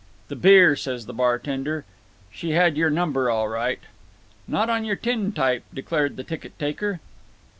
"The 0.29 0.35
beer," 0.35 0.75
said 0.75 1.01
the 1.01 1.13
bartender. 1.13 1.85
"She 2.31 2.53
had 2.53 2.75
your 2.75 2.89
number, 2.89 3.29
all 3.29 3.47
right." 3.47 3.79
"Not 4.47 4.67
on 4.67 4.83
your 4.83 4.95
tin 4.95 5.31
type," 5.31 5.61
declared 5.71 6.15
the 6.17 6.23
ticket 6.23 6.57
taker. 6.57 6.99